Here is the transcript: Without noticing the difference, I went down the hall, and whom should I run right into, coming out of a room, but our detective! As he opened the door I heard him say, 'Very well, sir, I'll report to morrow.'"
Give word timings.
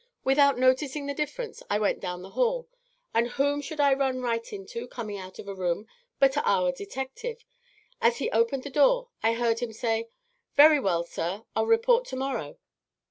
Without 0.23 0.57
noticing 0.57 1.05
the 1.05 1.13
difference, 1.13 1.61
I 1.69 1.77
went 1.77 1.99
down 1.99 2.23
the 2.23 2.31
hall, 2.31 2.67
and 3.13 3.27
whom 3.27 3.61
should 3.61 3.79
I 3.79 3.93
run 3.93 4.19
right 4.19 4.51
into, 4.51 4.87
coming 4.87 5.19
out 5.19 5.37
of 5.37 5.47
a 5.47 5.53
room, 5.53 5.85
but 6.17 6.35
our 6.37 6.71
detective! 6.71 7.45
As 8.01 8.17
he 8.17 8.31
opened 8.31 8.63
the 8.63 8.71
door 8.71 9.09
I 9.21 9.33
heard 9.33 9.59
him 9.59 9.73
say, 9.73 10.09
'Very 10.55 10.79
well, 10.79 11.03
sir, 11.03 11.43
I'll 11.55 11.67
report 11.67 12.05
to 12.05 12.15
morrow.'" 12.15 12.57